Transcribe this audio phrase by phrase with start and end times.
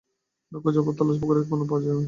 [0.51, 1.97] অনেক খোঁজার পর তার লাশ পুকুরের এক কোনায় পাওয়া যায়।